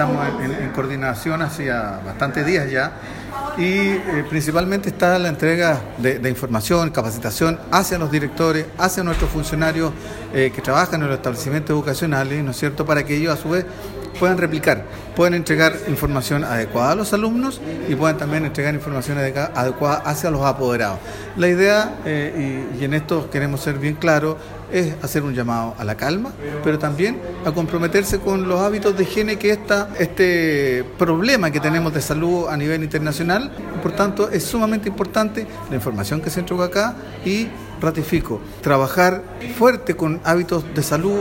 estamos 0.00 0.26
en, 0.40 0.70
coordinación 0.70 1.42
hacia 1.42 2.00
bastantes 2.02 2.46
días 2.46 2.70
ya 2.70 2.92
y 3.58 3.64
eh, 3.64 4.24
principalmente 4.30 4.88
está 4.88 5.18
la 5.18 5.28
entrega 5.28 5.78
de, 5.98 6.26
información, 6.26 6.88
capacitación 6.88 7.60
hacia 7.70 7.98
los 7.98 8.10
directores, 8.10 8.64
hacia 8.78 9.04
nuestros 9.04 9.28
funcionarios 9.28 9.92
eh, 10.32 10.52
que 10.54 10.62
trabajan 10.62 11.02
en 11.02 11.08
los 11.08 11.16
establecimientos 11.16 11.74
educacionales, 11.74 12.42
¿no 12.42 12.52
es 12.52 12.56
cierto?, 12.56 12.86
para 12.86 13.04
que 13.04 13.14
ellos 13.14 13.38
a 13.38 13.42
su 13.42 13.50
vez 13.50 13.66
puedan 14.18 14.38
replicar, 14.38 14.84
puedan 15.16 15.34
entregar 15.34 15.74
información 15.88 16.44
adecuada 16.44 16.92
a 16.92 16.94
los 16.94 17.12
alumnos 17.12 17.60
y 17.88 17.94
puedan 17.94 18.18
también 18.18 18.44
entregar 18.44 18.74
información 18.74 19.18
adecuada 19.18 20.02
hacia 20.04 20.30
los 20.30 20.42
apoderados. 20.42 20.98
La 21.36 21.48
idea, 21.48 21.94
eh, 22.04 22.64
y, 22.78 22.84
en 22.84 22.94
esto 22.94 23.30
queremos 23.30 23.60
ser 23.60 23.78
bien 23.78 23.94
claros, 23.94 24.36
es 24.72 24.94
hacer 25.02 25.22
un 25.22 25.34
llamado 25.34 25.74
a 25.78 25.84
la 25.84 25.96
calma, 25.96 26.30
pero 26.62 26.78
también 26.78 27.18
a 27.44 27.52
comprometerse 27.52 28.20
con 28.20 28.48
los 28.48 28.60
hábitos 28.60 28.96
de 28.96 29.02
higiene 29.02 29.36
que 29.36 29.50
esta, 29.50 29.88
este 29.98 30.84
problema 30.96 31.50
que 31.50 31.58
tenemos 31.58 31.92
de 31.92 32.00
salud 32.00 32.46
a 32.48 32.56
nivel 32.56 32.82
internacional. 32.82 33.50
Por 33.82 33.92
tanto, 33.92 34.30
es 34.30 34.44
sumamente 34.44 34.88
importante 34.88 35.46
la 35.68 35.76
información 35.76 36.20
que 36.20 36.30
se 36.30 36.40
entregó 36.40 36.62
acá 36.62 36.94
y 37.24 37.48
ratifico, 37.80 38.40
trabajar 38.60 39.22
fuerte 39.58 39.96
con 39.96 40.20
hábitos 40.24 40.64
de 40.74 40.82
salud. 40.82 41.18